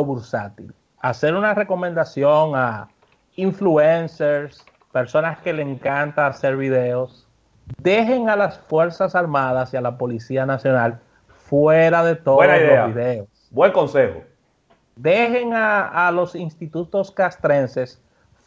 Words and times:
bursátil. 0.00 0.74
Hacer 1.00 1.34
una 1.34 1.52
recomendación 1.52 2.52
a 2.54 2.88
influencers, 3.36 4.64
personas 4.90 5.38
que 5.40 5.52
le 5.52 5.62
encanta 5.62 6.26
hacer 6.26 6.56
videos, 6.56 7.28
dejen 7.78 8.30
a 8.30 8.36
las 8.36 8.58
Fuerzas 8.58 9.14
Armadas 9.14 9.74
y 9.74 9.76
a 9.76 9.80
la 9.82 9.98
Policía 9.98 10.46
Nacional 10.46 11.00
fuera 11.26 12.02
de 12.04 12.16
todos 12.16 12.46
los 12.46 12.94
videos. 12.94 13.28
Buen 13.50 13.72
consejo. 13.72 14.22
Dejen 14.96 15.52
a, 15.52 16.08
a 16.08 16.10
los 16.10 16.34
institutos 16.34 17.10
castrenses 17.10 18.00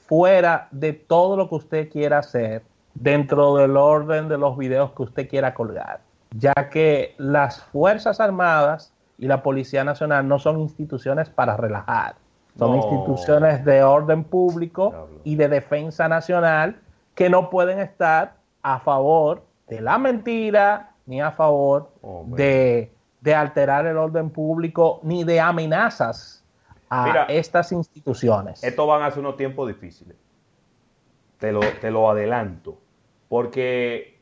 fuera 0.07 0.67
de 0.71 0.93
todo 0.93 1.37
lo 1.37 1.49
que 1.49 1.55
usted 1.55 1.89
quiera 1.89 2.19
hacer 2.19 2.63
dentro 2.93 3.55
del 3.57 3.77
orden 3.77 4.29
de 4.29 4.37
los 4.37 4.57
videos 4.57 4.93
que 4.93 5.03
usted 5.03 5.29
quiera 5.29 5.53
colgar, 5.53 5.99
ya 6.31 6.53
que 6.71 7.13
las 7.17 7.61
Fuerzas 7.61 8.19
Armadas 8.19 8.94
y 9.17 9.27
la 9.27 9.43
Policía 9.43 9.83
Nacional 9.83 10.27
no 10.27 10.39
son 10.39 10.59
instituciones 10.59 11.29
para 11.29 11.55
relajar, 11.57 12.15
son 12.57 12.75
instituciones 12.75 13.65
de 13.65 13.83
orden 13.83 14.23
público 14.23 15.09
y 15.23 15.35
de 15.35 15.49
defensa 15.49 16.07
nacional 16.07 16.79
que 17.13 17.29
no 17.29 17.49
pueden 17.49 17.79
estar 17.79 18.35
a 18.61 18.79
favor 18.79 19.43
de 19.67 19.81
la 19.81 19.97
mentira 19.97 20.91
ni 21.05 21.21
a 21.21 21.31
favor 21.31 21.91
de, 22.27 22.91
de, 23.21 23.35
alterar 23.35 23.85
el 23.85 23.97
orden 23.97 24.29
público 24.29 24.99
ni 25.03 25.23
de 25.23 25.39
amenazas 25.39 26.43
a 26.89 27.25
estas 27.29 27.71
instituciones. 27.71 28.63
Esto 28.63 28.87
van 28.87 29.03
a 29.03 29.11
ser 29.11 29.19
unos 29.19 29.37
tiempos 29.37 29.67
difíciles. 29.67 30.15
Te 31.39 31.51
lo, 31.51 31.59
te 31.81 31.91
lo 31.91 32.09
adelanto. 32.09 32.77
Porque 33.27 34.19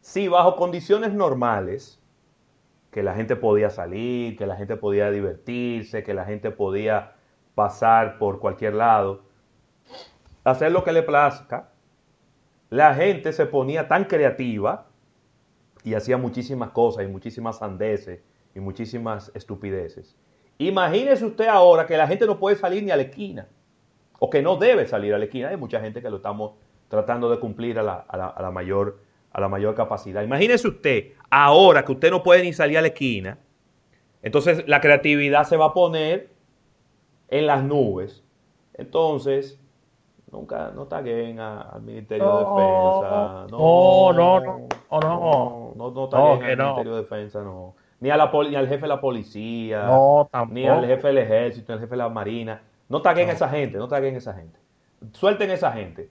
si 0.00 0.28
bajo 0.28 0.56
condiciones 0.56 1.12
normales, 1.12 2.00
que 2.94 3.02
la 3.02 3.16
gente 3.16 3.34
podía 3.34 3.70
salir, 3.70 4.36
que 4.36 4.46
la 4.46 4.54
gente 4.54 4.76
podía 4.76 5.10
divertirse, 5.10 6.04
que 6.04 6.14
la 6.14 6.24
gente 6.24 6.52
podía 6.52 7.14
pasar 7.56 8.18
por 8.18 8.38
cualquier 8.38 8.74
lado, 8.74 9.22
hacer 10.44 10.70
lo 10.70 10.84
que 10.84 10.92
le 10.92 11.02
plazca, 11.02 11.70
la 12.70 12.94
gente 12.94 13.32
se 13.32 13.46
ponía 13.46 13.88
tan 13.88 14.04
creativa 14.04 14.86
y 15.82 15.94
hacía 15.94 16.18
muchísimas 16.18 16.70
cosas 16.70 17.04
y 17.04 17.08
muchísimas 17.08 17.58
sandeces 17.58 18.22
y 18.54 18.60
muchísimas 18.60 19.32
estupideces. 19.34 20.16
Imagínese 20.58 21.26
usted 21.26 21.48
ahora 21.48 21.86
que 21.86 21.96
la 21.96 22.06
gente 22.06 22.26
no 22.26 22.38
puede 22.38 22.54
salir 22.54 22.84
ni 22.84 22.92
a 22.92 22.96
la 22.96 23.02
esquina 23.02 23.48
o 24.20 24.30
que 24.30 24.40
no 24.40 24.54
debe 24.54 24.86
salir 24.86 25.14
a 25.14 25.18
la 25.18 25.24
esquina. 25.24 25.48
Hay 25.48 25.56
mucha 25.56 25.80
gente 25.80 26.00
que 26.00 26.10
lo 26.10 26.18
estamos 26.18 26.52
tratando 26.86 27.28
de 27.28 27.40
cumplir 27.40 27.76
a 27.80 27.82
la, 27.82 28.50
mayor, 28.52 29.00
a 29.34 29.40
la 29.40 29.48
mayor 29.48 29.74
capacidad. 29.74 30.22
Imagínese 30.22 30.68
usted, 30.68 31.12
ahora 31.28 31.84
que 31.84 31.92
usted 31.92 32.10
no 32.10 32.22
puede 32.22 32.42
ni 32.42 32.52
salir 32.52 32.78
a 32.78 32.80
la 32.80 32.86
esquina, 32.86 33.38
entonces 34.22 34.66
la 34.66 34.80
creatividad 34.80 35.44
se 35.44 35.56
va 35.56 35.66
a 35.66 35.74
poner 35.74 36.30
en 37.28 37.46
las 37.46 37.62
nubes. 37.64 38.24
Entonces, 38.74 39.60
nunca, 40.30 40.70
no 40.74 40.86
taguen 40.86 41.40
al 41.40 41.82
Ministerio 41.82 42.24
de 42.24 42.38
Defensa. 42.38 43.46
No, 43.50 44.12
no, 44.12 44.40
no, 44.40 44.68
no, 44.90 45.00
no, 45.00 45.72
no, 45.76 45.90
no 45.90 46.08
taguen 46.08 46.60
al 46.60 46.66
Ministerio 46.66 46.94
de 46.94 47.02
Defensa, 47.02 47.42
no. 47.42 47.74
Ni, 47.98 48.10
a 48.10 48.16
la, 48.16 48.30
ni 48.48 48.54
al 48.54 48.68
jefe 48.68 48.82
de 48.82 48.88
la 48.88 49.00
policía, 49.00 49.88
ni 50.50 50.66
al 50.66 50.86
jefe 50.86 51.08
del 51.08 51.18
ejército, 51.18 51.72
ni 51.72 51.74
al 51.74 51.80
jefe 51.80 51.90
de 51.90 51.96
la 51.96 52.08
marina. 52.08 52.62
No 52.88 53.02
taguen 53.02 53.30
a 53.30 53.32
esa 53.32 53.48
gente, 53.48 53.78
no 53.78 53.88
taguen 53.88 54.14
a 54.14 54.18
esa 54.18 54.34
gente. 54.34 54.58
Suelten 55.12 55.50
a 55.50 55.54
esa 55.54 55.72
gente. 55.72 56.10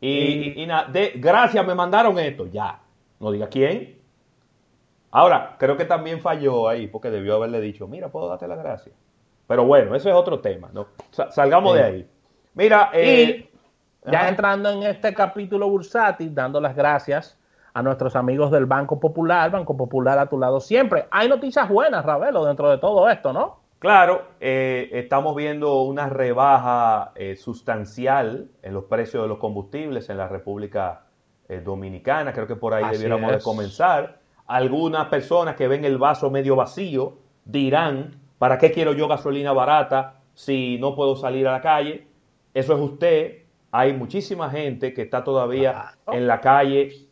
Y, 0.00 0.66
de, 0.66 1.12
gracias, 1.16 1.66
me 1.66 1.74
mandaron 1.74 2.18
esto, 2.18 2.46
ya. 2.46 2.80
No 3.18 3.30
diga 3.30 3.48
quién. 3.48 3.98
Ahora, 5.10 5.56
creo 5.58 5.76
que 5.76 5.84
también 5.84 6.20
falló 6.20 6.68
ahí, 6.68 6.86
porque 6.86 7.10
debió 7.10 7.36
haberle 7.36 7.60
dicho, 7.60 7.88
mira, 7.88 8.08
puedo 8.08 8.28
darte 8.28 8.46
la 8.46 8.56
gracia. 8.56 8.92
Pero 9.46 9.64
bueno, 9.64 9.94
eso 9.94 10.08
es 10.08 10.14
otro 10.14 10.40
tema, 10.40 10.68
¿no? 10.72 10.88
Salgamos 11.30 11.74
de 11.74 11.82
ahí. 11.82 12.08
Mira, 12.54 12.90
eh, 12.92 13.48
ya 14.04 14.28
entrando 14.28 14.70
en 14.70 14.82
este 14.82 15.14
capítulo 15.14 15.68
bursátil, 15.68 16.34
dando 16.34 16.60
las 16.60 16.74
gracias 16.74 17.38
a 17.72 17.82
nuestros 17.82 18.16
amigos 18.16 18.50
del 18.50 18.66
Banco 18.66 18.98
Popular, 18.98 19.50
Banco 19.50 19.76
Popular 19.76 20.18
a 20.18 20.26
tu 20.26 20.38
lado 20.38 20.60
siempre. 20.60 21.06
Hay 21.10 21.28
noticias 21.28 21.68
buenas, 21.68 22.04
Ravelo, 22.04 22.44
dentro 22.44 22.70
de 22.70 22.78
todo 22.78 23.08
esto, 23.08 23.32
¿no? 23.32 23.60
Claro, 23.78 24.24
eh, 24.40 24.88
estamos 24.92 25.36
viendo 25.36 25.82
una 25.82 26.08
rebaja 26.08 27.12
eh, 27.14 27.36
sustancial 27.36 28.48
en 28.62 28.72
los 28.72 28.84
precios 28.84 29.22
de 29.22 29.28
los 29.28 29.38
combustibles 29.38 30.08
en 30.08 30.16
la 30.16 30.28
República 30.28 31.04
eh, 31.48 31.60
Dominicana. 31.60 32.32
Creo 32.32 32.46
que 32.46 32.56
por 32.56 32.72
ahí 32.72 32.90
debiéramos 32.90 33.30
de 33.32 33.40
comenzar. 33.40 34.20
Algunas 34.46 35.08
personas 35.08 35.56
que 35.56 35.68
ven 35.68 35.84
el 35.84 35.98
vaso 35.98 36.30
medio 36.30 36.56
vacío 36.56 37.18
dirán, 37.44 38.18
¿para 38.38 38.56
qué 38.56 38.72
quiero 38.72 38.94
yo 38.94 39.08
gasolina 39.08 39.52
barata 39.52 40.20
si 40.32 40.78
no 40.78 40.94
puedo 40.94 41.14
salir 41.14 41.46
a 41.46 41.52
la 41.52 41.60
calle? 41.60 42.06
Eso 42.54 42.74
es 42.74 42.80
usted. 42.80 43.42
Hay 43.72 43.92
muchísima 43.92 44.48
gente 44.48 44.94
que 44.94 45.02
está 45.02 45.22
todavía 45.22 45.92
en 46.10 46.26
la 46.26 46.40
calle 46.40 47.08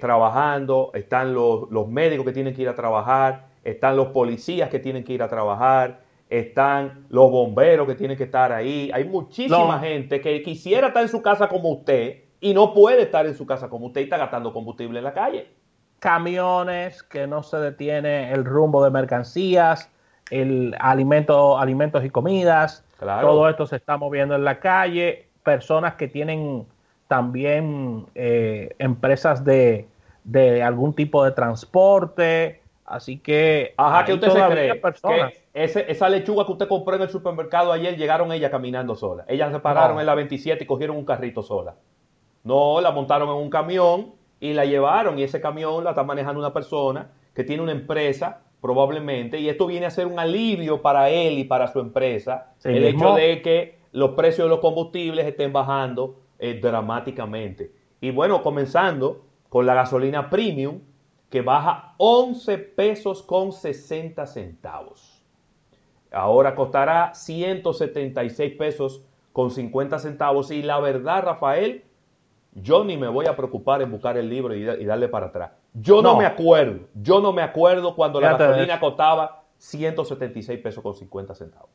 trabajando. 0.00 0.90
Están 0.94 1.34
los, 1.34 1.70
los 1.70 1.86
médicos 1.86 2.26
que 2.26 2.32
tienen 2.32 2.52
que 2.52 2.62
ir 2.62 2.68
a 2.68 2.74
trabajar 2.74 3.53
están 3.64 3.96
los 3.96 4.08
policías 4.08 4.68
que 4.68 4.78
tienen 4.78 5.04
que 5.04 5.14
ir 5.14 5.22
a 5.22 5.28
trabajar, 5.28 6.00
están 6.28 7.06
los 7.08 7.30
bomberos 7.30 7.86
que 7.86 7.94
tienen 7.94 8.16
que 8.16 8.24
estar 8.24 8.52
ahí. 8.52 8.90
Hay 8.92 9.04
muchísima 9.04 9.78
gente 9.80 10.20
que 10.20 10.42
quisiera 10.42 10.88
estar 10.88 11.02
en 11.02 11.08
su 11.08 11.22
casa 11.22 11.48
como 11.48 11.70
usted 11.70 12.22
y 12.40 12.54
no 12.54 12.74
puede 12.74 13.02
estar 13.02 13.26
en 13.26 13.34
su 13.34 13.46
casa 13.46 13.68
como 13.68 13.86
usted 13.86 14.02
y 14.02 14.04
está 14.04 14.18
gastando 14.18 14.52
combustible 14.52 14.98
en 14.98 15.04
la 15.04 15.14
calle. 15.14 15.48
Camiones 15.98 17.02
que 17.02 17.26
no 17.26 17.42
se 17.42 17.56
detiene 17.58 18.32
el 18.32 18.44
rumbo 18.44 18.84
de 18.84 18.90
mercancías, 18.90 19.90
el 20.30 20.74
alimento, 20.78 21.58
alimentos 21.58 22.04
y 22.04 22.10
comidas. 22.10 22.84
Todo 22.98 23.48
esto 23.48 23.66
se 23.66 23.76
está 23.76 23.96
moviendo 23.96 24.34
en 24.34 24.44
la 24.44 24.60
calle. 24.60 25.28
Personas 25.42 25.94
que 25.94 26.08
tienen 26.08 26.66
también 27.08 28.06
eh, 28.14 28.74
empresas 28.78 29.44
de, 29.44 29.86
de 30.24 30.62
algún 30.62 30.94
tipo 30.94 31.24
de 31.24 31.32
transporte, 31.32 32.60
Así 32.84 33.18
que. 33.18 33.74
Ajá, 33.76 34.04
que 34.04 34.14
usted 34.14 34.30
se 34.30 34.46
cree 34.46 34.80
que 34.80 35.32
esa 35.54 36.08
lechuga 36.08 36.44
que 36.44 36.52
usted 36.52 36.68
compró 36.68 36.96
en 36.96 37.02
el 37.02 37.08
supermercado 37.08 37.72
ayer 37.72 37.96
llegaron 37.96 38.32
ella 38.32 38.50
caminando 38.50 38.94
sola. 38.94 39.24
Ellas 39.28 39.52
se 39.52 39.60
pararon 39.60 40.00
en 40.00 40.06
la 40.06 40.14
27 40.14 40.64
y 40.64 40.66
cogieron 40.66 40.96
un 40.96 41.04
carrito 41.04 41.42
sola. 41.42 41.76
No, 42.42 42.80
la 42.80 42.90
montaron 42.90 43.28
en 43.30 43.36
un 43.36 43.50
camión 43.50 44.14
y 44.40 44.52
la 44.52 44.64
llevaron. 44.64 45.18
Y 45.18 45.22
ese 45.22 45.40
camión 45.40 45.84
la 45.84 45.90
está 45.90 46.02
manejando 46.02 46.40
una 46.40 46.52
persona 46.52 47.10
que 47.34 47.44
tiene 47.44 47.62
una 47.62 47.72
empresa, 47.72 48.42
probablemente. 48.60 49.38
Y 49.38 49.48
esto 49.48 49.66
viene 49.66 49.86
a 49.86 49.90
ser 49.90 50.06
un 50.06 50.18
alivio 50.18 50.82
para 50.82 51.08
él 51.08 51.38
y 51.38 51.44
para 51.44 51.68
su 51.68 51.80
empresa. 51.80 52.52
el 52.64 52.84
hecho 52.84 53.14
de 53.14 53.40
que 53.40 53.78
los 53.92 54.10
precios 54.10 54.46
de 54.46 54.50
los 54.50 54.58
combustibles 54.58 55.24
estén 55.26 55.52
bajando 55.52 56.16
eh, 56.38 56.58
dramáticamente. 56.60 57.72
Y 58.00 58.10
bueno, 58.10 58.42
comenzando 58.42 59.24
con 59.48 59.64
la 59.66 59.74
gasolina 59.74 60.28
premium 60.28 60.80
que 61.34 61.42
baja 61.42 61.94
11 61.96 62.58
pesos 62.58 63.20
con 63.20 63.50
60 63.50 64.24
centavos. 64.24 65.20
Ahora 66.12 66.54
costará 66.54 67.12
176 67.12 68.54
pesos 68.56 69.02
con 69.32 69.50
50 69.50 69.98
centavos. 69.98 70.52
Y 70.52 70.62
la 70.62 70.78
verdad, 70.78 71.24
Rafael, 71.24 71.82
yo 72.52 72.84
ni 72.84 72.96
me 72.96 73.08
voy 73.08 73.26
a 73.26 73.34
preocupar 73.34 73.82
en 73.82 73.90
buscar 73.90 74.16
el 74.16 74.30
libro 74.30 74.54
y, 74.54 74.84
darle 74.84 75.08
para 75.08 75.26
atrás. 75.26 75.50
Yo 75.72 76.00
no. 76.02 76.16
me 76.16 76.24
acuerdo, 76.24 76.86
yo 76.94 77.20
no 77.20 77.32
me 77.32 77.42
acuerdo 77.42 77.96
cuando 77.96 78.20
la 78.20 78.36
gasolina 78.36 78.78
costaba 78.78 79.42
176 79.58 80.60
pesos 80.60 80.84
con 80.84 80.94
50 80.94 81.34
centavos. 81.34 81.70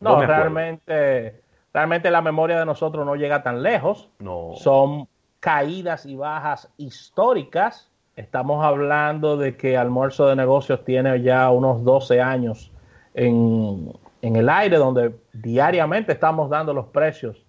No, 0.00 0.24
realmente, 0.24 1.42
realmente 1.70 2.10
la 2.10 2.22
memoria 2.22 2.58
de 2.58 2.64
nosotros 2.64 3.04
no 3.04 3.14
llega 3.16 3.42
tan 3.42 3.62
lejos. 3.62 4.08
No. 4.20 4.52
Son 4.54 5.06
caídas 5.38 6.06
y 6.06 6.16
bajas 6.16 6.72
históricas 6.78 7.91
Estamos 8.16 8.64
hablando 8.64 9.36
de 9.36 9.56
que 9.56 9.76
Almuerzo 9.76 10.28
de 10.28 10.36
Negocios 10.36 10.84
tiene 10.84 11.22
ya 11.22 11.50
unos 11.50 11.82
12 11.82 12.20
años 12.20 12.70
en, 13.14 13.92
el 14.20 14.48
aire, 14.48 14.76
donde 14.76 15.14
diariamente 15.32 16.12
estamos 16.12 16.50
dando 16.50 16.74
los 16.74 16.86
precios 16.86 17.44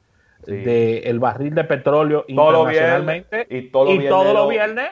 del 0.45 1.19
barril 1.19 1.53
de 1.55 1.63
petróleo 1.63 2.25
internacionalmente. 2.27 3.47
y 3.49 3.69
todo, 3.69 3.93
y 3.93 4.07
todos 4.07 4.33
los 4.33 4.49
viernes, 4.49 4.91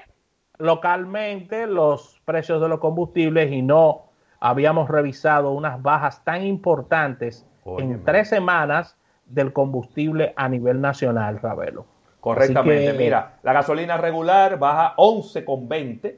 localmente, 0.57 1.67
los 1.67 2.21
precios 2.25 2.61
de 2.61 2.67
los 2.69 2.79
combustibles 2.79 3.51
y 3.51 3.61
no 3.61 4.11
habíamos 4.39 4.89
revisado 4.89 5.51
unas 5.51 5.81
bajas 5.81 6.23
tan 6.23 6.43
importantes 6.43 7.45
en 7.65 8.03
tres 8.03 8.27
semanas 8.29 8.97
del 9.25 9.53
combustible 9.53 10.33
a 10.35 10.49
nivel 10.49 10.81
nacional, 10.81 11.39
Ravelo. 11.41 11.85
Correctamente. 12.21 12.93
Mira, 12.93 13.39
la 13.41 13.51
gasolina 13.51 13.97
regular 13.97 14.59
baja 14.59 14.95
11,20. 14.95 16.17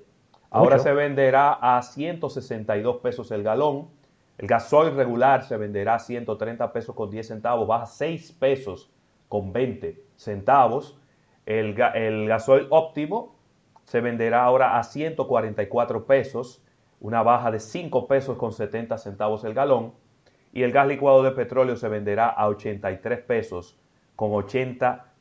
Ahora 0.51 0.77
se 0.77 0.93
venderá 0.93 1.53
a 1.53 1.81
162 1.81 2.97
pesos 2.97 3.31
el 3.31 3.41
galón. 3.41 3.87
El 4.37 4.47
gasoil 4.47 4.93
regular 4.95 5.43
se 5.43 5.57
venderá 5.57 5.95
a 5.95 5.99
130 5.99 6.73
pesos 6.73 6.93
con 6.93 7.09
10 7.09 7.27
centavos, 7.27 7.67
baja 7.67 7.85
6 7.85 8.33
pesos 8.33 8.91
con 9.29 9.53
20 9.53 10.03
centavos. 10.17 10.99
El, 11.45 11.79
el 11.95 12.27
gasoil 12.27 12.67
óptimo 12.69 13.35
se 13.85 14.01
venderá 14.01 14.43
ahora 14.43 14.77
a 14.77 14.83
144 14.83 16.05
pesos, 16.05 16.61
una 16.99 17.23
baja 17.23 17.49
de 17.49 17.59
5 17.59 18.07
pesos 18.07 18.37
con 18.37 18.51
70 18.51 18.97
centavos 18.97 19.43
el 19.45 19.53
galón. 19.53 19.93
y 20.51 20.63
el 20.63 20.71
gas 20.71 20.87
licuado 20.87 21.23
de 21.23 21.31
petróleo 21.31 21.77
se 21.77 21.87
venderá 21.87 22.27
a 22.27 22.47
83 22.47 23.21
pesos 23.21 23.79
con 24.15 24.33
80 24.33 24.43
centavos 24.83 25.12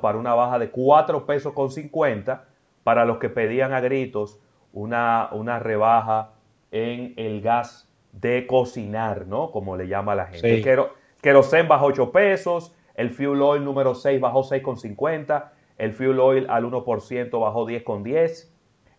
para 0.00 0.18
una 0.18 0.34
baja 0.34 0.58
de 0.58 0.70
4 0.70 1.26
pesos 1.26 1.52
con 1.52 1.70
50 1.70 2.44
para 2.84 3.04
los 3.04 3.18
que 3.18 3.28
pedían 3.28 3.72
a 3.72 3.80
gritos 3.80 4.38
una, 4.72 5.28
una 5.32 5.58
rebaja 5.58 6.30
en 6.70 7.14
el 7.16 7.40
gas 7.40 7.88
de 8.12 8.46
cocinar, 8.46 9.26
¿no? 9.26 9.50
Como 9.50 9.76
le 9.76 9.88
llama 9.88 10.14
la 10.14 10.26
gente. 10.26 10.62
Sí. 10.62 10.80
Kerosene 11.20 11.68
bajó 11.68 11.86
8 11.86 12.12
pesos, 12.12 12.74
el 12.94 13.10
fuel 13.10 13.40
oil 13.42 13.64
número 13.64 13.94
6 13.94 14.20
bajó 14.20 14.42
6,50, 14.42 15.50
el 15.78 15.92
fuel 15.92 16.20
oil 16.20 16.46
al 16.48 16.64
1% 16.64 17.40
bajó 17.40 17.66
10,10, 17.66 18.50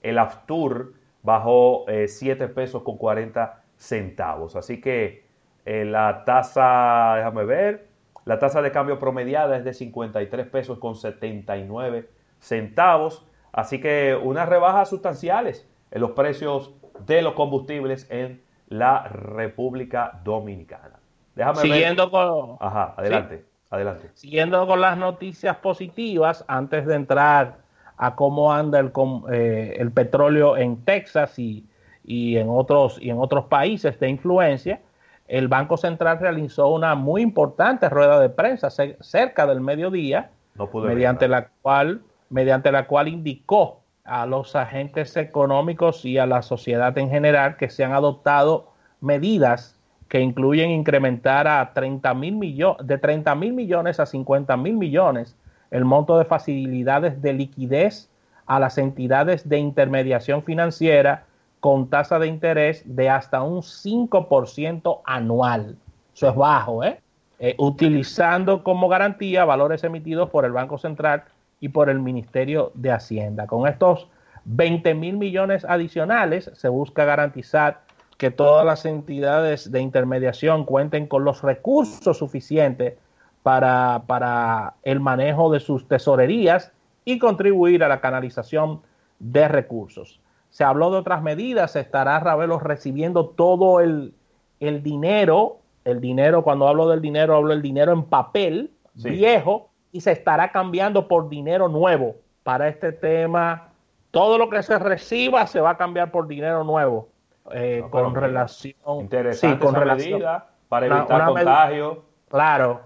el 0.01 0.17
Aftur 0.17 0.93
bajó 1.21 1.85
7 1.87 2.43
eh, 2.43 2.47
pesos 2.47 2.83
con 2.83 2.97
40 2.97 3.61
centavos. 3.77 4.55
Así 4.55 4.81
que 4.81 5.23
eh, 5.65 5.85
la 5.85 6.23
tasa, 6.25 7.15
déjame 7.17 7.45
ver, 7.45 7.87
la 8.25 8.39
tasa 8.39 8.61
de 8.61 8.71
cambio 8.71 8.99
promediada 8.99 9.55
es 9.57 9.63
de 9.63 9.73
53 9.73 10.47
pesos 10.47 10.79
con 10.79 10.95
79 10.95 12.09
centavos. 12.39 13.23
Así 13.51 13.79
que 13.79 14.19
unas 14.21 14.49
rebajas 14.49 14.89
sustanciales 14.89 15.67
en 15.91 16.01
los 16.01 16.11
precios 16.11 16.73
de 17.05 17.21
los 17.21 17.33
combustibles 17.33 18.09
en 18.09 18.41
la 18.67 19.03
República 19.03 20.19
Dominicana. 20.23 20.99
Déjame 21.35 21.61
Siguiendo 21.61 22.09
con... 22.09 22.57
Ajá, 22.59 22.95
adelante, 22.97 23.45
adelante. 23.69 24.09
Siguiendo 24.13 24.65
con 24.65 24.81
las 24.81 24.97
noticias 24.97 25.57
positivas, 25.57 26.43
antes 26.47 26.85
de 26.85 26.95
entrar 26.95 27.57
a 27.97 28.15
cómo 28.15 28.51
anda 28.51 28.79
el, 28.79 28.91
eh, 29.31 29.75
el 29.77 29.91
petróleo 29.91 30.57
en 30.57 30.83
Texas 30.83 31.37
y, 31.37 31.65
y, 32.03 32.37
en 32.37 32.49
otros, 32.49 32.97
y 32.99 33.09
en 33.09 33.19
otros 33.19 33.45
países 33.45 33.99
de 33.99 34.09
influencia, 34.09 34.81
el 35.27 35.47
Banco 35.47 35.77
Central 35.77 36.19
realizó 36.19 36.69
una 36.69 36.95
muy 36.95 37.21
importante 37.21 37.89
rueda 37.89 38.19
de 38.19 38.29
prensa 38.29 38.69
cerca 38.69 39.47
del 39.47 39.61
mediodía, 39.61 40.29
mediante, 40.73 41.27
la 41.27 41.49
cual, 41.61 42.01
mediante 42.29 42.71
la 42.71 42.87
cual 42.87 43.07
indicó 43.07 43.81
a 44.03 44.25
los 44.25 44.55
agentes 44.55 45.17
económicos 45.17 46.05
y 46.05 46.19
a 46.19 46.27
la 46.27 46.43
sociedad 46.43 46.95
en 46.97 47.09
general 47.09 47.57
que 47.57 47.69
se 47.69 47.83
han 47.83 47.93
adoptado 47.93 48.71
medidas 49.01 49.79
que 50.07 50.19
incluyen 50.19 50.69
incrementar 50.69 51.47
a 51.47 51.73
30 51.73 52.13
mil 52.13 52.35
millones, 52.35 52.85
de 52.85 52.99
30 52.99 53.33
mil 53.35 53.53
millones 53.53 53.99
a 53.99 54.05
50 54.05 54.55
mil 54.57 54.77
millones 54.77 55.35
el 55.71 55.83
monto 55.83 56.19
de 56.19 56.25
facilidades 56.25 57.21
de 57.23 57.33
liquidez 57.33 58.09
a 58.45 58.59
las 58.59 58.77
entidades 58.77 59.49
de 59.49 59.57
intermediación 59.57 60.43
financiera 60.43 61.25
con 61.65 61.89
tasa 61.89 62.19
de 62.19 62.27
interés 62.27 62.83
de 62.85 63.09
hasta 63.09 63.41
un 63.41 63.63
5% 63.63 65.01
anual. 65.03 65.75
Eso 66.13 66.29
es 66.29 66.35
bajo, 66.35 66.83
¿eh? 66.83 66.99
¿eh? 67.39 67.55
Utilizando 67.57 68.61
como 68.63 68.87
garantía 68.87 69.45
valores 69.45 69.83
emitidos 69.83 70.29
por 70.29 70.45
el 70.45 70.51
Banco 70.51 70.77
Central 70.77 71.23
y 71.59 71.69
por 71.69 71.89
el 71.89 71.99
Ministerio 71.99 72.71
de 72.75 72.91
Hacienda. 72.91 73.47
Con 73.47 73.67
estos 73.67 74.07
20 74.43 74.93
mil 74.93 75.17
millones 75.17 75.65
adicionales 75.65 76.51
se 76.53 76.69
busca 76.69 77.03
garantizar 77.03 77.81
que 78.19 78.29
todas 78.29 78.63
las 78.63 78.85
entidades 78.85 79.71
de 79.71 79.81
intermediación 79.81 80.65
cuenten 80.65 81.07
con 81.07 81.23
los 81.23 81.41
recursos 81.41 82.19
suficientes 82.19 82.93
para, 83.41 84.03
para 84.05 84.75
el 84.83 84.99
manejo 84.99 85.51
de 85.51 85.61
sus 85.61 85.87
tesorerías 85.87 86.71
y 87.05 87.17
contribuir 87.17 87.83
a 87.83 87.87
la 87.87 88.01
canalización 88.01 88.81
de 89.17 89.47
recursos 89.47 90.19
se 90.55 90.63
habló 90.63 90.89
de 90.89 90.99
otras 90.99 91.21
medidas, 91.21 91.75
estará 91.75 92.17
Ravelo 92.21 92.59
recibiendo 92.59 93.27
todo 93.27 93.81
el, 93.81 94.13
dinero, 94.61 95.57
el 95.83 95.99
dinero, 95.99 96.43
cuando 96.43 96.69
hablo 96.69 96.87
del 96.87 97.01
dinero, 97.01 97.35
hablo 97.35 97.49
del 97.49 97.61
dinero 97.61 97.91
en 97.91 98.03
papel, 98.03 98.71
viejo, 98.93 99.67
y 99.91 99.99
se 99.99 100.13
estará 100.13 100.53
cambiando 100.53 101.09
por 101.09 101.27
dinero 101.27 101.67
nuevo 101.67 102.15
para 102.43 102.69
este 102.69 102.93
tema. 102.93 103.73
Todo 104.11 104.37
lo 104.37 104.49
que 104.49 104.63
se 104.63 104.79
reciba 104.79 105.45
se 105.45 105.59
va 105.59 105.71
a 105.71 105.77
cambiar 105.77 106.11
por 106.11 106.25
dinero 106.25 106.63
nuevo. 106.63 107.09
Eh, 107.51 107.83
con 107.89 108.15
relación. 108.15 108.75
Interesante 109.01 109.59
con 109.59 109.75
relación, 109.75 110.23
para 110.69 110.85
evitar 110.85 111.25
contagio. 111.25 112.05
Claro, 112.29 112.79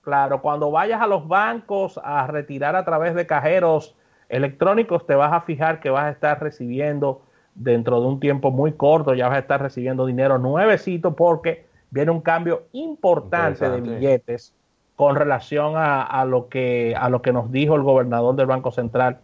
claro. 0.00 0.40
Cuando 0.40 0.70
vayas 0.70 1.02
a 1.02 1.06
los 1.06 1.28
bancos 1.28 2.00
a 2.02 2.26
retirar 2.28 2.76
a 2.76 2.84
través 2.86 3.14
de 3.14 3.26
cajeros 3.26 3.94
electrónicos, 4.30 5.06
te 5.06 5.14
vas 5.14 5.32
a 5.32 5.42
fijar 5.42 5.80
que 5.80 5.90
vas 5.90 6.04
a 6.04 6.10
estar 6.10 6.40
recibiendo 6.42 7.22
dentro 7.54 8.00
de 8.00 8.06
un 8.06 8.20
tiempo 8.20 8.50
muy 8.50 8.72
corto, 8.72 9.14
ya 9.14 9.28
vas 9.28 9.36
a 9.36 9.40
estar 9.40 9.60
recibiendo 9.60 10.06
dinero 10.06 10.38
nuevecito 10.38 11.14
porque 11.14 11.66
viene 11.90 12.12
un 12.12 12.20
cambio 12.20 12.62
importante 12.72 13.68
de 13.68 13.80
billetes 13.80 14.54
con 14.96 15.16
relación 15.16 15.74
a, 15.76 16.24
lo 16.24 16.48
que, 16.48 16.94
a 16.96 17.08
lo 17.08 17.22
que 17.22 17.32
nos 17.32 17.50
dijo 17.50 17.74
el 17.74 17.82
gobernador 17.82 18.36
del 18.36 18.46
Banco 18.46 18.70
Central 18.70 19.18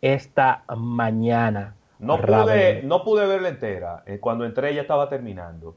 esta 0.00 0.62
mañana. 0.76 1.74
No 1.98 2.20
pude, 2.20 2.82
no 2.82 3.02
pude 3.02 3.26
verla 3.26 3.48
entera. 3.48 4.02
Eh, 4.06 4.18
cuando 4.20 4.44
entré 4.44 4.74
ya 4.74 4.82
estaba 4.82 5.08
terminando. 5.08 5.74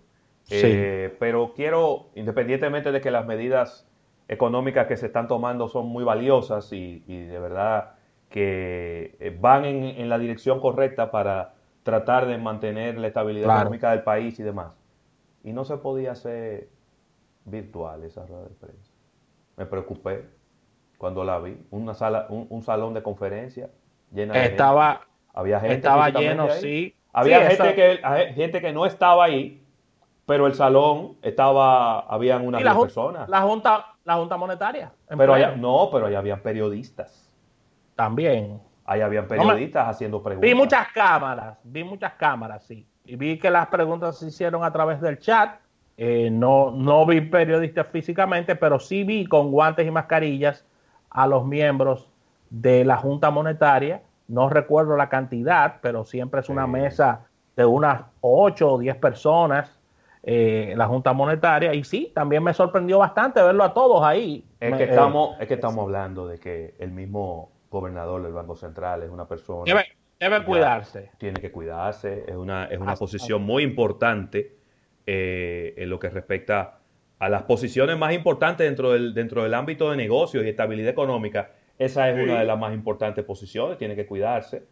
Eh, 0.52 1.16
pero 1.20 1.54
quiero, 1.56 2.08
independientemente 2.16 2.92
de 2.92 3.02
que 3.02 3.12
las 3.12 3.26
medidas 3.26 3.88
económicas 4.28 4.88
que 4.88 4.98
se 4.98 5.06
están 5.06 5.28
tomando 5.28 5.70
son 5.70 5.88
muy 5.88 6.04
valiosas 6.04 6.72
y 6.74 7.00
de 7.08 7.40
verdad 7.40 7.99
que 8.30 9.18
eh, 9.20 9.36
van 9.40 9.66
en, 9.66 10.08
la 10.08 10.20
dirección 10.20 10.60
correcta 10.60 11.12
para 11.12 11.54
tratar 11.84 12.28
de 12.28 12.38
mantener 12.38 12.98
la 12.98 13.08
estabilidad 13.08 13.56
económica 13.56 13.92
del 13.92 14.04
país 14.04 14.40
y 14.40 14.44
demás. 14.44 14.74
Y 15.44 15.52
no 15.52 15.66
se 15.66 15.78
podía 15.78 16.12
hacer 16.12 16.70
virtual 17.46 18.04
esa 18.04 18.26
rueda 18.26 18.44
de 18.44 18.56
prensa. 18.56 18.92
Me 19.58 19.66
preocupé 19.66 20.26
cuando 20.98 21.24
la 21.24 21.40
vi. 21.40 21.58
Una 21.72 21.94
sala, 21.94 22.28
un, 22.30 22.62
salón 22.62 22.94
de 22.94 23.02
conferencia 23.02 23.70
llena 24.12 24.34
de 24.34 24.46
estaba, 24.46 24.94
gente. 24.94 25.08
Había 25.34 25.60
gente 25.60 25.76
estaba 25.76 26.10
lleno, 26.10 26.50
sí. 26.52 26.96
Había 27.12 27.50
gente, 27.50 27.74
que, 27.74 28.00
gente 28.36 28.62
que 28.62 28.72
no 28.72 28.86
estaba 28.86 29.26
ahí, 29.26 29.64
pero 30.28 30.46
el 30.46 30.54
salón 30.54 31.18
estaba, 31.24 32.02
habían 32.02 32.46
unas 32.46 32.62
personas. 32.78 33.28
La 33.28 33.42
junta, 33.42 33.96
la 34.06 34.16
junta 34.16 34.38
monetaria. 34.38 34.92
Pero 35.08 35.56
no, 35.56 35.90
pero 35.92 36.06
ahí 36.06 36.14
habían 36.14 36.42
periodistas 36.42 37.29
también. 38.00 38.62
Ahí 38.86 39.02
habían 39.02 39.28
periodistas 39.28 39.90
haciendo 39.90 40.24
preguntas. 40.24 40.50
Vi 40.50 40.56
muchas 40.56 40.88
cámaras, 40.94 41.58
vi 41.66 41.84
muchas 41.84 42.14
cámaras, 42.14 42.64
sí. 42.64 42.88
Y 43.04 43.18
vi 43.18 43.38
que 43.38 43.52
las 43.52 43.68
preguntas 43.68 44.18
se 44.18 44.28
hicieron 44.28 44.64
a 44.64 44.72
través 44.72 45.02
del 45.02 45.20
chat. 45.20 45.60
Eh, 45.98 46.30
no, 46.32 46.72
no 46.72 47.06
vi 47.06 47.20
periodistas 47.20 47.90
físicamente, 47.90 48.56
pero 48.56 48.80
sí 48.80 49.04
vi 49.04 49.26
con 49.26 49.52
guantes 49.52 49.86
y 49.86 49.92
mascarillas 49.92 50.66
a 51.10 51.28
los 51.28 51.46
miembros 51.46 52.10
de 52.50 52.86
la 52.86 52.96
Junta 52.96 53.32
Monetaria. 53.32 54.02
No 54.30 54.48
recuerdo 54.48 54.96
la 54.96 55.10
cantidad, 55.10 55.76
pero 55.82 56.06
siempre 56.06 56.40
es 56.40 56.48
una 56.48 56.68
mesa 56.68 57.26
de 57.58 57.66
unas 57.66 58.04
8 58.22 58.76
o 58.76 58.78
10 58.80 58.96
personas, 58.96 59.78
eh, 60.24 60.74
la 60.78 60.88
Junta 60.88 61.12
Monetaria. 61.12 61.74
Y 61.74 61.84
sí, 61.84 62.14
también 62.16 62.44
me 62.44 62.54
sorprendió 62.54 63.00
bastante 63.00 63.44
verlo 63.44 63.66
a 63.66 63.74
todos 63.74 64.02
ahí. 64.02 64.46
Es 64.62 64.74
que, 64.78 64.86
estamos, 64.86 65.36
es 65.38 65.50
que 65.50 65.56
estamos 65.56 65.84
hablando 65.84 66.28
de 66.28 66.40
que 66.40 66.76
el 66.80 66.92
mismo 66.92 67.59
gobernador 67.70 68.24
del 68.24 68.34
Banco 68.34 68.56
Central, 68.56 69.04
es 69.04 69.10
una 69.10 69.28
persona... 69.28 69.64
Debe, 70.20 70.44
cuidarse. 70.44 71.12
Tiene 71.18 71.40
que 71.40 71.50
cuidarse, 71.50 72.26
es 72.28 72.36
una, 72.36 72.66
es 72.66 72.78
una 72.78 72.96
posición 72.96 73.42
muy 73.42 73.64
importante 73.64 74.58
eh, 75.08 75.74
en 75.78 75.90
lo 75.90 75.98
que 75.98 76.10
respecta 76.10 76.80
a 77.20 77.30
las 77.30 77.44
posiciones 77.44 77.98
más 77.98 78.14
importantes 78.14 78.68
dentro 78.68 78.92
del, 78.92 79.14
dentro 79.14 79.44
del 79.44 79.54
ámbito 79.54 79.92
de 79.92 79.98
negocios 79.98 80.44
y 80.44 80.50
estabilidad 80.50 80.90
económica. 80.90 81.52
Esa 81.78 82.10
es 82.10 82.22
una 82.22 82.40
de 82.40 82.46
las 82.46 82.60
más 82.60 82.74
importantes 82.74 83.24
posiciones, 83.24 83.78
tiene 83.78 83.96
que 83.96 84.06
cuidarse. 84.06 84.64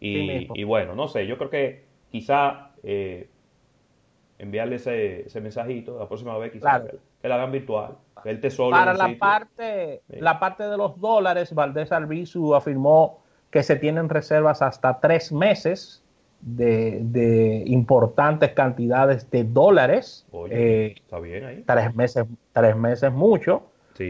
Y, 0.00 0.64
bueno, 0.64 0.94
no 0.94 1.08
sé, 1.08 1.26
yo 1.26 1.38
creo 1.38 1.50
que 1.50 1.84
quizá 2.10 2.72
eh, 2.82 3.28
enviarle 4.38 4.76
ese, 4.76 5.26
ese, 5.26 5.40
mensajito 5.40 5.98
la 5.98 6.08
próxima 6.08 6.36
vez, 6.38 6.52
quizá 6.52 6.84
que, 6.84 7.28
la 7.28 7.36
hagan 7.36 7.52
virtual. 7.52 7.96
Para 8.70 8.94
la 8.94 9.16
parte, 9.18 10.02
la 10.08 10.40
parte 10.40 10.64
de 10.64 10.76
los 10.76 11.00
dólares, 11.00 11.54
Valdés 11.54 11.92
Albizu 11.92 12.54
afirmó 12.54 13.20
que 13.50 13.62
se 13.62 13.76
tienen 13.76 14.08
reservas 14.08 14.62
hasta 14.62 14.98
tres 15.00 15.32
meses 15.32 16.02
de, 16.40 17.62
importantes 17.66 18.52
cantidades 18.52 19.30
de 19.30 19.44
dólares. 19.44 20.26
Eh, 20.50 20.94
está 20.96 21.18
bien 21.20 21.44
ahí. 21.44 21.64
Tres 21.66 21.94
meses, 21.94 22.26
tres 22.52 22.76
meses 22.76 23.12
mucho. 23.12 23.62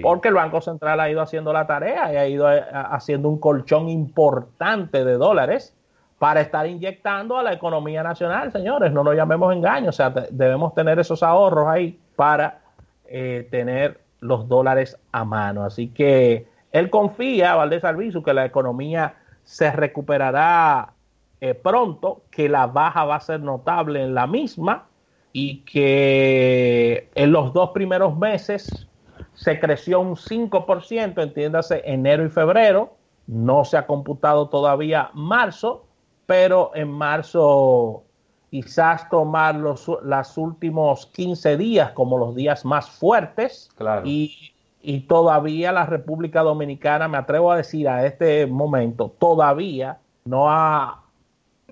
Porque 0.02 0.28
el 0.28 0.34
Banco 0.34 0.60
Central 0.60 0.98
ha 0.98 1.08
ido 1.08 1.20
haciendo 1.20 1.52
la 1.52 1.66
tarea 1.66 2.12
y 2.12 2.16
ha 2.16 2.26
ido 2.26 2.52
eh, 2.52 2.64
haciendo 2.72 3.28
un 3.28 3.38
colchón 3.38 3.88
importante 3.88 5.04
de 5.04 5.12
dólares 5.12 5.76
para 6.18 6.40
estar 6.40 6.66
inyectando 6.66 7.36
a 7.36 7.42
la 7.42 7.52
economía 7.52 8.02
nacional, 8.02 8.50
señores. 8.50 8.92
No 8.92 9.04
nos 9.04 9.14
llamemos 9.14 9.54
engaño. 9.54 9.90
O 9.90 9.92
sea, 9.92 10.10
debemos 10.10 10.74
tener 10.74 10.98
esos 10.98 11.22
ahorros 11.22 11.68
ahí 11.68 12.00
para 12.16 12.62
eh, 13.08 13.46
tener 13.50 14.00
los 14.20 14.48
dólares 14.48 14.98
a 15.12 15.24
mano. 15.24 15.64
Así 15.64 15.88
que 15.88 16.46
él 16.72 16.90
confía, 16.90 17.54
Valdés 17.54 17.84
Albizu, 17.84 18.22
que 18.22 18.34
la 18.34 18.44
economía 18.44 19.14
se 19.44 19.70
recuperará 19.70 20.92
eh, 21.40 21.54
pronto, 21.54 22.22
que 22.30 22.48
la 22.48 22.66
baja 22.66 23.04
va 23.04 23.16
a 23.16 23.20
ser 23.20 23.40
notable 23.40 24.02
en 24.02 24.14
la 24.14 24.26
misma 24.26 24.86
y 25.32 25.58
que 25.60 27.10
en 27.14 27.32
los 27.32 27.52
dos 27.52 27.70
primeros 27.70 28.16
meses 28.16 28.88
se 29.34 29.60
creció 29.60 30.00
un 30.00 30.16
5%, 30.16 31.22
entiéndase 31.22 31.82
enero 31.84 32.24
y 32.24 32.30
febrero, 32.30 32.96
no 33.26 33.64
se 33.64 33.76
ha 33.76 33.86
computado 33.86 34.48
todavía 34.48 35.10
marzo, 35.12 35.84
pero 36.24 36.72
en 36.74 36.90
marzo 36.90 38.05
quizás 38.50 39.08
tomar 39.08 39.54
los 39.54 39.90
las 40.02 40.38
últimos 40.38 41.06
15 41.06 41.56
días 41.56 41.92
como 41.92 42.18
los 42.18 42.34
días 42.34 42.64
más 42.64 42.88
fuertes. 42.90 43.70
Y, 44.04 44.52
y 44.82 45.00
todavía 45.00 45.72
la 45.72 45.86
República 45.86 46.42
Dominicana, 46.42 47.08
me 47.08 47.18
atrevo 47.18 47.50
a 47.50 47.56
decir 47.56 47.88
a 47.88 48.06
este 48.06 48.46
momento, 48.46 49.12
todavía 49.18 49.98
no 50.24 50.50
ha, 50.50 51.02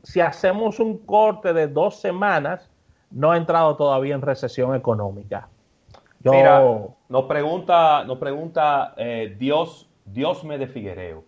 si 0.03 0.21
hacemos 0.21 0.81
un 0.81 0.99
corte 0.99 1.53
de 1.53 1.69
dos 1.69 2.01
semanas, 2.01 2.69
no 3.11 3.31
ha 3.31 3.37
entrado 3.37 3.77
todavía 3.77 4.15
en 4.15 4.23
recesión 4.23 4.75
económica. 4.75 5.49
Mira, 6.25 6.63
nos 7.09 7.25
pregunta, 7.27 8.05
nos 8.05 8.19
pregunta 8.19 8.95
eh, 8.97 9.37
Dios, 9.39 9.89
Dios 10.07 10.43
me 10.43 10.57
de 10.59 10.67
Figuereo 10.67 11.25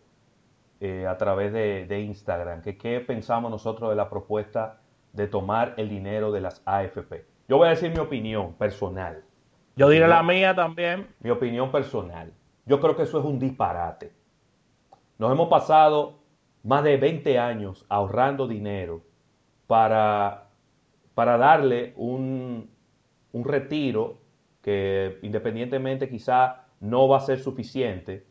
eh, 0.81 1.07
a 1.07 1.17
través 1.19 1.53
de, 1.53 2.01
Instagram, 2.01 2.63
que 2.63 2.77
qué 2.79 3.01
pensamos 3.01 3.51
nosotros 3.51 3.91
de 3.91 3.97
la 3.97 4.09
propuesta 4.09 4.81
de 5.17 5.27
tomar 5.27 5.75
el 5.79 5.89
dinero 5.89 6.31
de 6.31 6.41
las 6.41 6.63
AFP. 6.67 7.25
Yo 7.49 7.57
voy 7.57 7.69
a 7.69 7.71
decir 7.71 7.91
mi 7.91 7.99
opinión 7.99 8.53
personal. 8.55 9.25
Yo 9.75 9.89
diré 9.89 10.07
la 10.07 10.23
mía 10.23 10.55
también. 10.55 11.09
Mi 11.21 11.31
opinión 11.31 11.73
personal. 11.73 12.33
Yo 12.67 12.81
creo 12.81 12.97
que 12.97 13.03
eso 13.03 13.19
es 13.19 13.25
un 13.25 13.39
disparate. 13.39 14.13
Nos 15.19 15.33
hemos 15.33 15.49
pasado 15.49 16.19
más 16.63 16.85
de 16.85 16.97
20 16.97 17.39
años 17.39 17.87
ahorrando 17.89 18.47
dinero 18.47 19.03
para, 19.67 20.49
para 21.15 21.39
darle 21.39 21.95
un, 21.97 22.71
un 23.33 23.45
retiro 23.45 24.19
que 24.63 25.19
independientemente 25.23 26.09
quizá 26.09 26.67
no 26.81 27.09
va 27.09 27.19
a 27.19 27.21
ser 27.21 27.39
suficiente, 27.39 28.27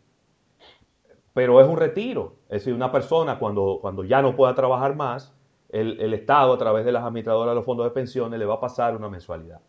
pero 1.33 1.61
es 1.61 1.67
un 1.67 1.77
retiro. 1.77 2.35
Es 2.45 2.61
decir, 2.61 2.73
una 2.73 2.91
persona 2.91 3.39
cuando, 3.39 3.79
cuando 3.81 4.03
ya 4.03 4.21
no 4.21 4.35
pueda 4.35 4.53
trabajar 4.55 4.95
más, 4.95 5.34
el, 5.69 6.13
Estado 6.13 6.53
a 6.53 6.57
través 6.57 6.85
de 6.85 6.91
las 6.91 7.03
administradoras 7.03 7.51
de 7.51 7.55
los 7.55 7.65
fondos 7.65 7.85
de 7.85 7.91
pensiones 7.91 8.39
le 8.39 8.45
va 8.45 8.55
a 8.55 8.59
pasar 8.59 8.95
una 8.95 9.09
mensualidad. 9.09 9.59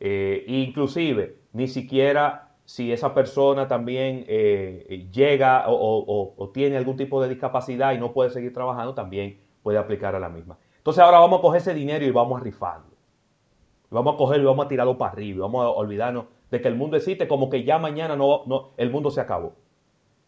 Eh, 0.00 0.44
inclusive, 0.48 1.38
ni 1.52 1.68
siquiera 1.68 2.54
si 2.64 2.92
esa 2.92 3.12
persona 3.12 3.68
también 3.68 4.24
eh, 4.26 5.08
llega 5.12 5.64
o, 5.68 6.50
tiene 6.52 6.76
algún 6.76 6.96
tipo 6.96 7.22
de 7.22 7.28
discapacidad 7.28 7.92
y 7.92 7.98
no 7.98 8.12
puede 8.12 8.30
seguir 8.30 8.52
trabajando, 8.52 8.94
también 8.94 9.40
puede 9.62 9.78
aplicar 9.78 10.14
a 10.14 10.20
la 10.20 10.28
misma. 10.28 10.56
Entonces 10.78 11.02
ahora 11.02 11.18
vamos 11.18 11.38
a 11.38 11.42
coger 11.42 11.60
ese 11.60 11.74
dinero 11.74 12.04
y 12.04 12.10
vamos 12.10 12.40
a 12.40 12.44
rifarlo. 12.44 12.94
Vamos 13.90 14.14
a 14.14 14.16
cogerlo 14.16 14.44
y 14.44 14.46
vamos 14.46 14.66
a 14.66 14.68
tirarlo 14.68 14.98
para 14.98 15.12
arriba. 15.12 15.46
Vamos 15.46 15.64
a 15.64 15.68
olvidarnos 15.68 16.26
de 16.50 16.60
que 16.60 16.68
el 16.68 16.74
mundo 16.74 16.96
existe 16.96 17.28
como 17.28 17.48
que 17.48 17.64
ya 17.64 17.78
mañana 17.78 18.16
no, 18.16 18.42
no, 18.46 18.70
el 18.76 18.90
mundo 18.90 19.10
se 19.10 19.20
acabó. 19.20 19.54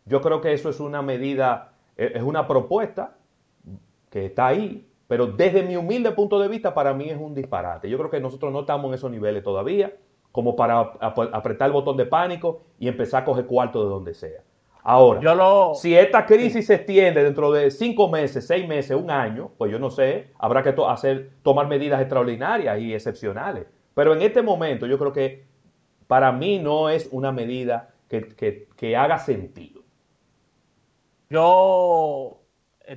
Yo 0.05 0.21
creo 0.21 0.41
que 0.41 0.53
eso 0.53 0.69
es 0.71 0.79
una 0.79 1.03
medida, 1.03 1.73
e, 1.97 2.13
es 2.15 2.23
una 2.23 2.47
propuesta 2.47 3.17
que 4.17 4.25
está 4.25 4.47
ahí, 4.47 4.89
pero 5.09 5.27
desde 5.27 5.63
mi 5.63 5.77
humilde 5.77 6.11
punto 6.13 6.41
de 6.41 6.49
vista 6.49 6.73
para 6.73 6.95
mí 6.95 7.11
es 7.11 7.19
un 7.19 7.35
disparate. 7.35 7.91
Yo 7.91 7.99
creo 7.99 8.09
que 8.09 8.19
nosotros 8.19 8.51
no 8.51 8.61
estamos 8.61 8.89
en 8.89 8.95
esos 8.95 9.11
niveles 9.11 9.43
todavía 9.43 9.93
como 10.33 10.57
para 10.57 10.81
apretar 10.81 11.67
el 11.67 11.75
botón 11.75 11.99
de 11.99 12.07
pánico 12.07 12.63
y 12.79 12.89
empezar 12.89 13.23
a 13.23 13.25
coger 13.27 13.45
cuarto 13.45 13.85
de 13.85 13.91
donde 13.91 14.15
sea. 14.15 14.43
Ahora, 14.83 15.21
si 15.75 15.95
esta 15.95 16.25
crisis 16.25 16.67
se 16.67 16.77
extiende 16.77 17.23
dentro 17.23 17.53
de 17.53 17.71
cinco 17.71 18.09
meses, 18.09 18.47
seis 18.47 18.67
meses, 18.67 18.97
un 18.97 19.11
año, 19.11 19.51
pues 19.59 19.71
yo 19.71 19.79
no 19.79 19.91
sé, 19.91 20.29
habrá 20.39 20.63
que 20.63 20.75
hacer, 20.87 21.33
tomar 21.43 21.67
medidas 21.67 22.01
extraordinarias 22.01 22.79
y 22.81 22.95
excepcionales. 22.95 23.67
Pero 23.93 24.15
en 24.15 24.23
este 24.23 24.41
momento 24.41 24.87
yo 24.87 24.99
creo 24.99 25.13
que 25.13 25.45
para 26.07 26.33
mí 26.33 26.59
no 26.59 26.89
es 26.89 27.07
una 27.13 27.33
medida 27.33 27.91
que 28.09 28.97
haga 28.97 29.19
sentido. 29.19 29.83
Yo 31.29 32.46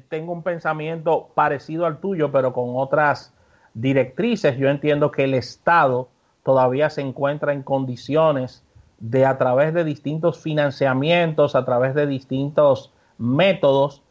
tengo 0.10 0.34
un 0.34 0.44
pensamiento 0.44 1.30
parecido 1.34 1.86
al 1.86 2.00
tuyo, 2.00 2.32
pero 2.32 2.54
con 2.54 2.74
otras 2.76 3.34
directrices. 3.74 4.58
Yo 4.58 4.70
entiendo 4.70 5.12
que 5.12 5.24
el 5.24 5.34
Estado 5.34 6.10
todavía 6.44 6.90
se 6.90 7.02
encuentra 7.02 7.54
en 7.54 7.64
condiciones 7.64 8.64
de 9.00 9.26
a 9.26 9.38
través 9.38 9.74
de 9.74 9.84
distintos 9.84 10.40
financiamientos, 10.40 11.56
a 11.56 11.66
través 11.66 11.96
de 11.96 12.06
distintos 12.06 12.92
métodos, 13.18 14.02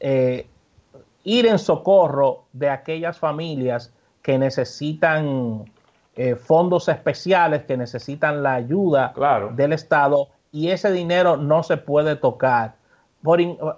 eh, 0.00 0.46
ir 1.24 1.46
en 1.46 1.58
socorro 1.58 2.44
de 2.52 2.70
aquellas 2.70 3.18
familias 3.18 3.92
que 4.22 4.38
necesitan 4.38 5.70
eh, 6.16 6.34
fondos 6.34 6.88
especiales, 6.88 7.64
que 7.64 7.76
necesitan 7.76 8.42
la 8.42 8.54
ayuda 8.54 9.12
del 9.54 9.72
Estado 9.72 10.28
y 10.50 10.70
ese 10.70 10.90
dinero 10.90 11.36
no 11.36 11.62
se 11.62 11.76
puede 11.76 12.16
tocar 12.16 12.77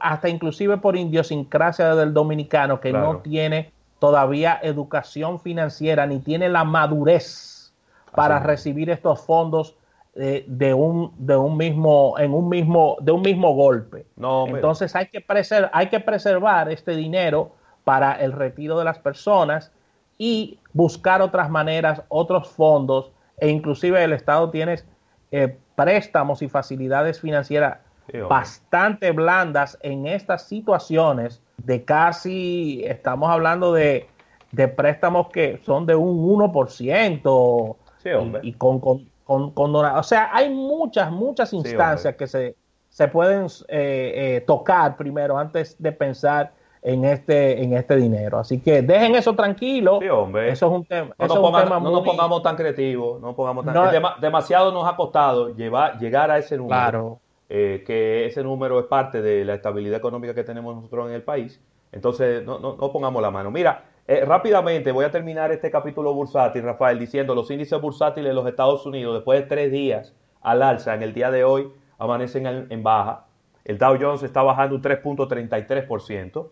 hasta 0.00 0.28
inclusive 0.28 0.76
por 0.78 0.96
idiosincrasia 0.96 1.94
del 1.94 2.12
dominicano 2.12 2.80
que 2.80 2.92
no 2.92 3.18
tiene 3.18 3.72
todavía 3.98 4.58
educación 4.62 5.40
financiera 5.40 6.06
ni 6.06 6.18
tiene 6.18 6.48
la 6.48 6.64
madurez 6.64 7.72
para 8.14 8.38
recibir 8.40 8.90
estos 8.90 9.20
fondos 9.20 9.76
eh, 10.14 10.44
de, 10.48 10.74
un, 10.74 11.12
de 11.18 11.36
un 11.36 11.56
mismo 11.56 12.18
en 12.18 12.34
un 12.34 12.48
mismo 12.48 12.96
de 13.00 13.12
un 13.12 13.22
mismo 13.22 13.54
golpe. 13.54 14.06
Entonces 14.18 14.94
hay 14.96 15.06
que, 15.06 15.24
hay 15.72 15.88
que 15.88 16.00
preservar 16.00 16.70
este 16.70 16.96
dinero 16.96 17.52
para 17.84 18.14
el 18.14 18.32
retiro 18.32 18.78
de 18.78 18.84
las 18.84 18.98
personas 18.98 19.72
y 20.18 20.58
buscar 20.72 21.22
otras 21.22 21.48
maneras, 21.48 22.02
otros 22.08 22.48
fondos 22.48 23.10
e 23.38 23.48
inclusive 23.48 24.02
el 24.02 24.12
Estado 24.12 24.50
tiene 24.50 24.80
eh, 25.30 25.56
préstamos 25.76 26.42
y 26.42 26.48
facilidades 26.48 27.20
financieras 27.20 27.78
bastante 28.28 29.12
blandas 29.12 29.78
en 29.82 30.06
estas 30.06 30.46
situaciones 30.46 31.42
de 31.58 31.84
casi, 31.84 32.82
estamos 32.84 33.30
hablando 33.30 33.72
de, 33.72 34.08
préstamos 34.76 35.28
que 35.28 35.60
son 35.64 35.86
de 35.86 35.94
un 35.94 36.26
1%. 36.26 37.76
Y, 38.42 38.52
con, 38.54 38.80
con, 38.80 39.10
o 39.26 40.02
sea, 40.02 40.30
hay 40.32 40.50
muchas, 40.50 41.12
muchas 41.12 41.52
instancias 41.52 42.16
que 42.16 42.26
se, 42.26 42.56
se 42.88 43.08
pueden 43.08 43.46
eh, 43.68 44.12
eh, 44.38 44.44
tocar 44.46 44.96
primero 44.96 45.38
antes 45.38 45.80
de 45.80 45.92
pensar 45.92 46.52
en 46.82 47.04
este, 47.04 47.62
en 47.62 47.74
este 47.74 47.96
dinero. 47.96 48.38
Así 48.38 48.60
que 48.60 48.82
dejen 48.82 49.14
eso 49.14 49.34
tranquilo. 49.34 50.00
Eso 50.00 50.66
es 50.66 50.72
un 50.72 50.84
tema. 50.84 51.14
No, 51.18 51.26
nos, 51.26 52.04
pongamos 52.04 52.42
tan 52.42 52.56
creativos, 52.56 53.20
no 53.20 53.34
pongamos 53.34 53.64
demasiado 54.20 54.72
nos 54.72 54.88
ha 54.88 54.96
costado 54.96 55.54
llevar, 55.54 55.98
llegar 55.98 56.30
a 56.30 56.38
ese 56.38 56.56
número. 56.56 56.68
Claro. 56.68 57.20
Eh, 57.52 57.82
que 57.84 58.26
ese 58.26 58.44
número 58.44 58.78
es 58.78 58.86
parte 58.86 59.20
de 59.20 59.44
la 59.44 59.54
estabilidad 59.54 59.98
económica 59.98 60.32
que 60.32 60.44
tenemos 60.44 60.72
nosotros 60.76 61.08
en 61.08 61.16
el 61.16 61.24
país. 61.24 61.60
Entonces, 61.90 62.44
no, 62.46 62.60
no, 62.60 62.76
pongamos 62.92 63.20
la 63.20 63.32
mano. 63.32 63.50
Mira, 63.50 63.86
eh, 64.06 64.24
rápidamente 64.24 64.92
voy 64.92 65.04
a 65.04 65.10
terminar 65.10 65.50
este 65.50 65.68
capítulo 65.68 66.14
bursátil, 66.14 66.62
Rafael, 66.62 66.96
diciendo 67.00 67.34
los 67.34 67.50
índices 67.50 67.80
bursátiles 67.80 68.30
de 68.30 68.34
los 68.34 68.46
Estados 68.46 68.86
Unidos, 68.86 69.14
después 69.14 69.40
de 69.40 69.46
tres 69.48 69.72
días 69.72 70.14
al 70.42 70.62
alza, 70.62 70.94
en 70.94 71.02
el 71.02 71.12
día 71.12 71.32
de 71.32 71.42
hoy 71.42 71.72
amanecen 71.98 72.46
en, 72.70 72.82
baja. 72.84 73.26
El 73.64 73.78
Dow 73.78 73.98
Jones 74.00 74.22
está 74.22 74.42
bajando 74.42 74.76
un 74.76 74.82
3.33%, 74.82 76.50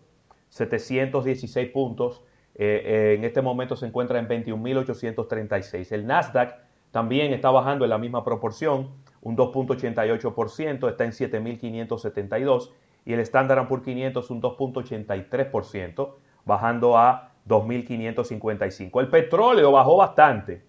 716 0.49 1.69
puntos. 1.71 2.25
Eh, 2.55 3.15
en 3.17 3.23
este 3.23 3.41
momento 3.41 3.77
se 3.77 3.85
encuentra 3.85 4.19
en 4.19 4.27
21.836. 4.27 5.93
El 5.93 6.07
Nasdaq 6.07 6.57
también 6.91 7.31
está 7.31 7.51
bajando 7.51 7.85
en 7.85 7.89
la 7.89 7.97
misma 7.97 8.25
proporción, 8.25 8.89
un 9.21 9.35
2.88%, 9.35 10.89
está 10.89 11.03
en 11.03 11.11
7.572 11.11 12.71
y 13.05 13.13
el 13.13 13.19
Standard 13.21 13.67
Poor's 13.67 13.83
500 13.83 14.29
un 14.29 14.41
2.83%, 14.41 16.13
bajando 16.45 16.97
a 16.97 17.31
2.555. 17.47 18.99
El 18.99 19.09
petróleo 19.09 19.71
bajó 19.71 19.97
bastante. 19.97 20.63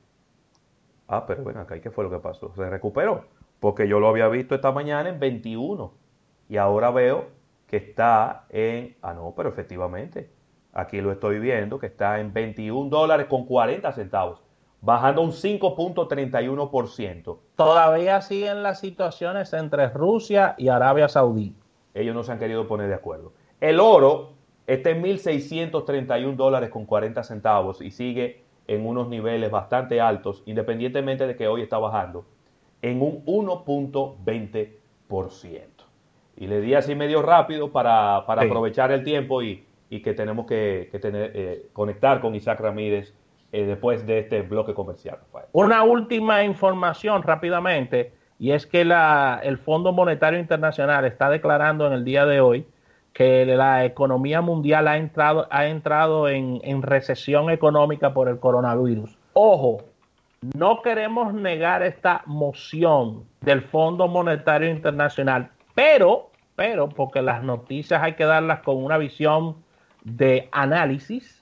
Ah, 1.08 1.26
pero 1.26 1.44
ven 1.44 1.58
acá, 1.58 1.80
¿qué 1.80 1.90
fue 1.90 2.04
lo 2.04 2.10
que 2.10 2.18
pasó? 2.18 2.52
Se 2.54 2.68
recuperó, 2.70 3.24
porque 3.58 3.88
yo 3.88 4.00
lo 4.00 4.08
había 4.08 4.28
visto 4.28 4.54
esta 4.54 4.72
mañana 4.72 5.08
en 5.08 5.18
21 5.18 5.92
y 6.48 6.56
ahora 6.56 6.90
veo 6.90 7.28
que 7.66 7.76
está 7.76 8.46
en, 8.48 8.96
ah 9.02 9.12
no, 9.14 9.34
pero 9.36 9.48
efectivamente, 9.48 10.30
aquí 10.72 11.00
lo 11.00 11.12
estoy 11.12 11.38
viendo, 11.40 11.78
que 11.78 11.86
está 11.86 12.20
en 12.20 12.32
21 12.32 12.90
dólares 12.90 13.26
con 13.28 13.44
40 13.44 13.92
centavos 13.92 14.40
bajando 14.82 15.22
un 15.22 15.32
5.31%. 15.32 17.38
Todavía 17.56 18.20
siguen 18.22 18.62
las 18.62 18.78
situaciones 18.80 19.52
entre 19.52 19.88
Rusia 19.88 20.54
y 20.58 20.68
Arabia 20.68 21.08
Saudí. 21.08 21.54
Ellos 21.94 22.14
no 22.14 22.22
se 22.22 22.30
han 22.32 22.38
querido 22.38 22.66
poner 22.66 22.88
de 22.88 22.94
acuerdo. 22.94 23.32
El 23.60 23.80
oro 23.80 24.30
está 24.66 24.88
en 24.90 25.02
1.631 25.02 26.36
dólares 26.36 26.68
con 26.70 26.84
40 26.86 27.22
centavos 27.24 27.82
y 27.82 27.90
sigue 27.90 28.42
en 28.66 28.86
unos 28.86 29.08
niveles 29.08 29.50
bastante 29.50 30.00
altos, 30.00 30.42
independientemente 30.46 31.26
de 31.26 31.36
que 31.36 31.48
hoy 31.48 31.60
está 31.62 31.78
bajando, 31.78 32.24
en 32.82 33.02
un 33.02 33.24
1.20%. 33.26 35.66
Y 36.36 36.46
le 36.46 36.60
di 36.60 36.74
así 36.74 36.94
medio 36.94 37.20
rápido 37.20 37.72
para, 37.72 38.18
aprovechar 38.18 38.92
el 38.92 39.02
tiempo 39.02 39.42
y, 39.42 39.64
que 39.90 40.14
tenemos 40.14 40.46
que, 40.46 40.88
tener, 41.02 41.32
eh, 41.34 41.66
conectar 41.72 42.20
con 42.20 42.36
Isaac 42.36 42.60
Ramírez 42.60 43.12
eh, 43.52 43.64
después 43.64 44.06
de 44.06 44.20
este 44.20 44.42
bloque 44.42 44.74
comercial, 44.74 45.18
Una 45.52 45.82
última 45.82 46.44
información 46.44 47.22
rápidamente, 47.22 48.12
y 48.38 48.52
es 48.52 48.66
que 48.66 48.84
la, 48.84 49.40
el 49.42 49.58
Fondo 49.58 49.92
Monetario 49.92 50.38
Internacional 50.38 51.04
está 51.04 51.28
declarando 51.28 51.86
en 51.86 51.92
el 51.92 52.04
día 52.04 52.26
de 52.26 52.40
hoy 52.40 52.66
que 53.12 53.44
la 53.44 53.84
economía 53.84 54.40
mundial 54.40 54.86
ha 54.88 54.96
entrado, 54.96 55.46
ha 55.50 55.66
entrado 55.66 56.28
en, 56.28 56.60
en 56.62 56.82
recesión 56.82 57.50
económica 57.50 58.14
por 58.14 58.28
el 58.28 58.38
coronavirus. 58.38 59.18
Ojo, 59.32 59.78
no 60.56 60.80
queremos 60.80 61.34
negar 61.34 61.82
esta 61.82 62.22
moción 62.26 63.24
del 63.40 63.62
Fondo 63.62 64.08
Monetario 64.08 64.70
Internacional, 64.70 65.50
pero, 65.74 66.30
pero, 66.56 66.88
porque 66.88 67.20
las 67.20 67.42
noticias 67.42 68.02
hay 68.02 68.14
que 68.14 68.24
darlas 68.24 68.60
con 68.60 68.82
una 68.82 68.96
visión 68.96 69.56
de 70.02 70.48
análisis, 70.52 71.39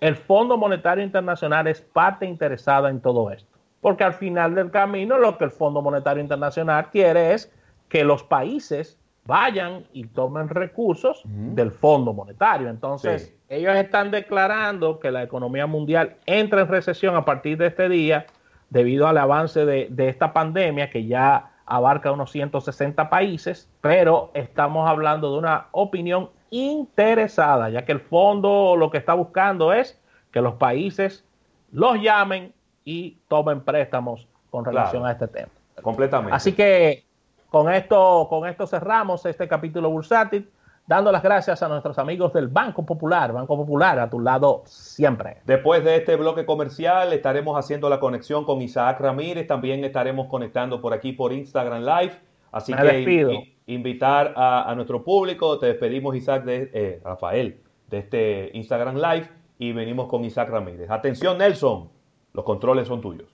el 0.00 0.16
Fondo 0.16 0.56
Monetario 0.56 1.04
Internacional 1.04 1.66
es 1.66 1.80
parte 1.80 2.26
interesada 2.26 2.88
en 2.90 3.00
todo 3.00 3.30
esto. 3.30 3.58
Porque 3.80 4.04
al 4.04 4.14
final 4.14 4.54
del 4.54 4.70
camino 4.70 5.18
lo 5.18 5.38
que 5.38 5.44
el 5.44 5.50
Fondo 5.50 5.82
Monetario 5.82 6.22
Internacional 6.22 6.90
quiere 6.90 7.34
es 7.34 7.52
que 7.88 8.04
los 8.04 8.22
países 8.22 8.98
vayan 9.26 9.84
y 9.92 10.06
tomen 10.06 10.48
recursos 10.48 11.22
del 11.24 11.70
Fondo 11.70 12.12
Monetario. 12.12 12.68
Entonces, 12.68 13.34
ellos 13.48 13.76
están 13.76 14.10
declarando 14.10 14.98
que 14.98 15.10
la 15.10 15.22
economía 15.22 15.66
mundial 15.66 16.16
entra 16.26 16.62
en 16.62 16.68
recesión 16.68 17.16
a 17.16 17.24
partir 17.24 17.58
de 17.58 17.66
este 17.66 17.88
día 17.88 18.26
debido 18.70 19.06
al 19.06 19.18
avance 19.18 19.64
de, 19.64 19.88
de 19.90 20.08
esta 20.08 20.32
pandemia 20.32 20.90
que 20.90 21.06
ya 21.06 21.52
abarca 21.66 22.10
unos 22.10 22.32
160 22.32 23.08
países, 23.08 23.68
pero 23.80 24.30
estamos 24.34 24.88
hablando 24.88 25.32
de 25.32 25.38
una 25.38 25.66
opinión 25.70 26.30
interesada, 26.50 27.70
ya 27.70 27.84
que 27.84 27.92
el 27.92 28.00
fondo 28.00 28.76
lo 28.76 28.90
que 28.90 28.98
está 28.98 29.14
buscando 29.14 29.72
es 29.72 29.98
que 30.32 30.40
los 30.40 30.54
países 30.54 31.24
los 31.72 32.00
llamen 32.00 32.52
y 32.84 33.18
tomen 33.28 33.60
préstamos 33.60 34.26
con 34.50 34.64
relación 34.64 35.06
a 35.06 35.12
este 35.12 35.28
tema. 35.28 35.50
Completamente. 35.80 36.34
Así 36.34 36.52
que 36.52 37.04
con 37.48 37.72
esto, 37.72 38.26
con 38.28 38.48
esto 38.48 38.66
cerramos 38.66 39.24
este 39.26 39.48
capítulo 39.48 39.90
bursátil, 39.90 40.50
dando 40.86 41.12
las 41.12 41.22
gracias 41.22 41.62
a 41.62 41.68
nuestros 41.68 41.98
amigos 41.98 42.32
del 42.32 42.48
Banco 42.48 42.84
Popular, 42.84 43.32
Banco 43.32 43.56
Popular 43.56 43.98
a 43.98 44.10
tu 44.10 44.20
lado 44.20 44.62
siempre. 44.66 45.38
Después 45.46 45.84
de 45.84 45.96
este 45.96 46.16
bloque 46.16 46.44
comercial 46.44 47.12
estaremos 47.12 47.56
haciendo 47.56 47.88
la 47.88 48.00
conexión 48.00 48.44
con 48.44 48.60
Isaac 48.60 49.00
Ramírez, 49.00 49.46
también 49.46 49.84
estaremos 49.84 50.26
conectando 50.26 50.80
por 50.80 50.92
aquí 50.92 51.12
por 51.12 51.32
Instagram 51.32 51.82
Live. 51.82 52.18
Así 52.52 52.74
que 52.74 53.54
invitar 53.74 54.34
a, 54.36 54.72
nuestro 54.74 55.04
público, 55.04 55.58
te 55.58 55.66
despedimos 55.66 56.16
Isaac 56.16 56.44
de 56.44 56.70
eh, 56.72 57.00
Rafael 57.04 57.60
de 57.88 57.98
este 57.98 58.50
Instagram 58.54 58.96
Live 58.96 59.28
y 59.58 59.72
venimos 59.72 60.08
con 60.08 60.24
Isaac 60.24 60.48
Ramírez. 60.48 60.90
Atención 60.90 61.38
Nelson, 61.38 61.90
los 62.32 62.44
controles 62.44 62.88
son 62.88 63.00
tuyos. 63.00 63.28